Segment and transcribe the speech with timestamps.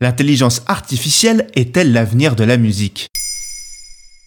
[0.00, 3.08] L'intelligence artificielle est-elle l'avenir de la musique?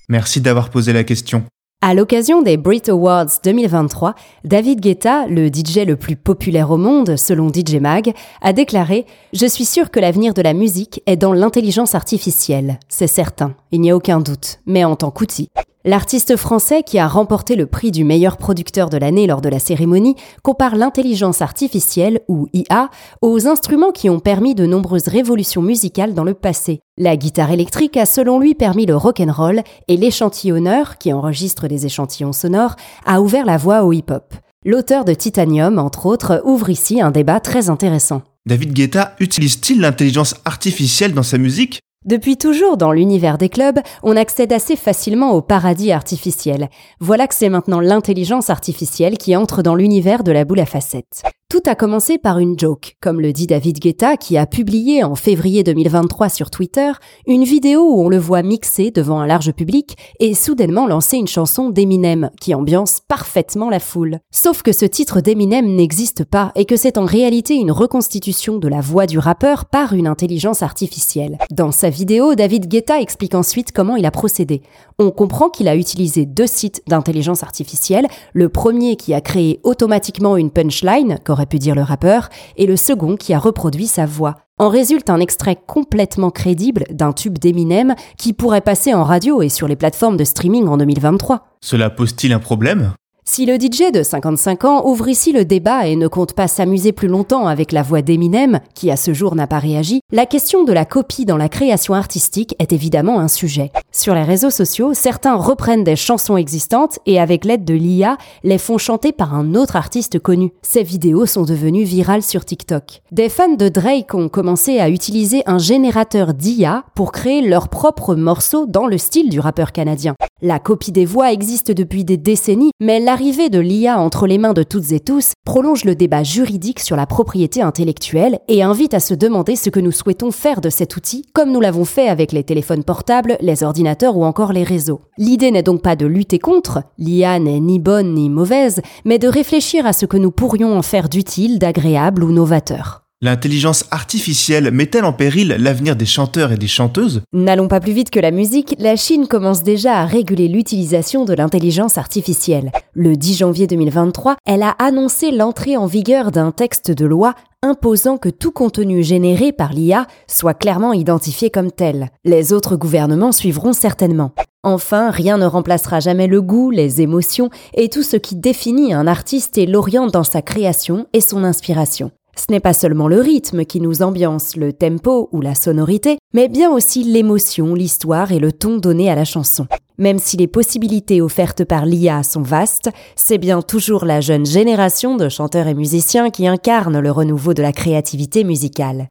[0.10, 1.44] Merci d'avoir posé la question.
[1.84, 7.16] À l'occasion des Brit Awards 2023, David Guetta, le DJ le plus populaire au monde
[7.18, 11.34] selon DJ Mag, a déclaré⁇ Je suis sûr que l'avenir de la musique est dans
[11.34, 15.50] l'intelligence artificielle, c'est certain, il n'y a aucun doute, mais en tant qu'outil.
[15.86, 19.60] L'artiste français qui a remporté le prix du meilleur producteur de l'année lors de la
[19.60, 22.90] cérémonie compare l'intelligence artificielle, ou IA,
[23.22, 26.82] aux instruments qui ont permis de nombreuses révolutions musicales dans le passé.
[26.98, 32.34] La guitare électrique a selon lui permis le rock'n'roll et l'échantillonneur, qui enregistre des échantillons
[32.34, 34.34] sonores, a ouvert la voie au hip-hop.
[34.66, 38.22] L'auteur de Titanium, entre autres, ouvre ici un débat très intéressant.
[38.46, 41.80] David Guetta utilise-t-il l'intelligence artificielle dans sa musique?
[42.06, 46.70] Depuis toujours dans l'univers des clubs, on accède assez facilement au paradis artificiel.
[47.02, 51.24] Voilà que c'est maintenant l'intelligence artificielle qui entre dans l'univers de la boule à facettes.
[51.52, 55.16] Tout a commencé par une joke, comme le dit David Guetta qui a publié en
[55.16, 56.92] février 2023 sur Twitter
[57.26, 61.28] une vidéo où on le voit mixer devant un large public et soudainement lancer une
[61.28, 64.20] chanson d'Eminem qui ambiance parfaitement la foule.
[64.30, 68.68] Sauf que ce titre d'Eminem n'existe pas et que c'est en réalité une reconstitution de
[68.68, 71.40] la voix du rappeur par une intelligence artificielle.
[71.50, 74.62] Dans sa vidéo, David Guetta explique ensuite comment il a procédé.
[75.00, 80.38] On comprend qu'il a utilisé deux sites d'intelligence artificielle, le premier qui a créé automatiquement
[80.38, 84.36] une punchline, aurait pu dire le rappeur, et le second qui a reproduit sa voix.
[84.58, 89.48] En résulte un extrait complètement crédible d'un tube d'Eminem qui pourrait passer en radio et
[89.48, 91.48] sur les plateformes de streaming en 2023.
[91.62, 92.92] Cela pose-t-il un problème?
[93.32, 96.94] Si le DJ de 55 ans ouvre ici le débat et ne compte pas s'amuser
[96.94, 100.64] plus longtemps avec la voix d'Eminem, qui à ce jour n'a pas réagi, la question
[100.64, 103.72] de la copie dans la création artistique est évidemment un sujet.
[103.92, 108.58] Sur les réseaux sociaux, certains reprennent des chansons existantes et avec l'aide de l'IA, les
[108.58, 110.52] font chanter par un autre artiste connu.
[110.64, 113.04] Ces vidéos sont devenues virales sur TikTok.
[113.12, 118.16] Des fans de Drake ont commencé à utiliser un générateur d'IA pour créer leurs propres
[118.16, 120.16] morceaux dans le style du rappeur canadien.
[120.42, 124.54] La copie des voix existe depuis des décennies, mais l'arrivée de l'IA entre les mains
[124.54, 129.02] de toutes et tous prolonge le débat juridique sur la propriété intellectuelle et invite à
[129.02, 132.32] se demander ce que nous souhaitons faire de cet outil, comme nous l'avons fait avec
[132.32, 135.02] les téléphones portables, les ordinateurs ou encore les réseaux.
[135.18, 139.28] L'idée n'est donc pas de lutter contre, l'IA n'est ni bonne ni mauvaise, mais de
[139.28, 143.09] réfléchir à ce que nous pourrions en faire d'utile, d'agréable ou novateur.
[143.22, 147.22] L'intelligence artificielle met-elle en péril l'avenir des chanteurs et des chanteuses?
[147.34, 151.34] N'allons pas plus vite que la musique, la Chine commence déjà à réguler l'utilisation de
[151.34, 152.72] l'intelligence artificielle.
[152.94, 158.18] Le 10 janvier 2023, elle a annoncé l'entrée en vigueur d'un texte de loi imposant
[158.18, 162.12] que tout contenu généré par l'IA soit clairement identifié comme tel.
[162.24, 164.32] Les autres gouvernements suivront certainement.
[164.64, 169.08] Enfin, rien ne remplacera jamais le goût, les émotions et tout ce qui définit un
[169.08, 172.12] artiste et l'oriente dans sa création et son inspiration.
[172.36, 176.48] Ce n'est pas seulement le rythme qui nous ambiance, le tempo ou la sonorité, mais
[176.48, 179.68] bien aussi l'émotion, l'histoire et le ton donné à la chanson.
[179.98, 185.18] Même si les possibilités offertes par l'IA sont vastes, c'est bien toujours la jeune génération
[185.18, 189.10] de chanteurs et musiciens qui incarnent le renouveau de la créativité musicale.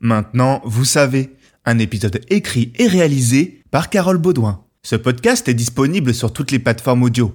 [0.00, 1.30] Maintenant, vous savez,
[1.64, 4.64] un épisode écrit et réalisé par Carole Baudouin.
[4.82, 7.34] Ce podcast est disponible sur toutes les plateformes audio